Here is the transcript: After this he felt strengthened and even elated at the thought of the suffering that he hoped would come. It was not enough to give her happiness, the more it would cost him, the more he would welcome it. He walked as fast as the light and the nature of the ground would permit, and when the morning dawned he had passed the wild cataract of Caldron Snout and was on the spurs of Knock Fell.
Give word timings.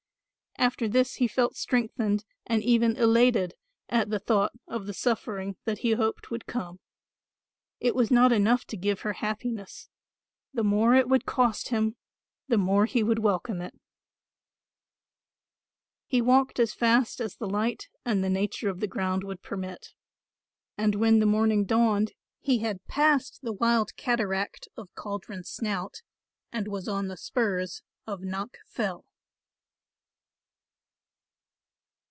After 0.57 0.87
this 0.87 1.15
he 1.15 1.27
felt 1.27 1.55
strengthened 1.55 2.23
and 2.45 2.61
even 2.61 2.95
elated 2.95 3.55
at 3.89 4.09
the 4.11 4.19
thought 4.19 4.51
of 4.67 4.85
the 4.85 4.93
suffering 4.93 5.55
that 5.65 5.79
he 5.79 5.93
hoped 5.93 6.29
would 6.29 6.45
come. 6.45 6.79
It 7.79 7.95
was 7.95 8.11
not 8.11 8.31
enough 8.31 8.65
to 8.65 8.77
give 8.77 8.99
her 9.01 9.13
happiness, 9.13 9.89
the 10.53 10.63
more 10.63 10.93
it 10.93 11.09
would 11.09 11.25
cost 11.25 11.69
him, 11.69 11.95
the 12.47 12.59
more 12.59 12.85
he 12.85 13.01
would 13.01 13.17
welcome 13.19 13.59
it. 13.59 13.73
He 16.05 16.21
walked 16.21 16.59
as 16.59 16.75
fast 16.75 17.19
as 17.21 17.37
the 17.37 17.49
light 17.49 17.89
and 18.05 18.23
the 18.23 18.29
nature 18.29 18.69
of 18.69 18.81
the 18.81 18.87
ground 18.87 19.23
would 19.23 19.41
permit, 19.41 19.95
and 20.77 20.93
when 20.93 21.17
the 21.17 21.25
morning 21.25 21.65
dawned 21.65 22.11
he 22.39 22.59
had 22.59 22.85
passed 22.85 23.39
the 23.41 23.53
wild 23.53 23.95
cataract 23.95 24.67
of 24.77 24.93
Caldron 24.93 25.43
Snout 25.43 26.03
and 26.51 26.67
was 26.67 26.87
on 26.87 27.07
the 27.07 27.17
spurs 27.17 27.81
of 28.05 28.21
Knock 28.21 28.57
Fell. 28.67 29.05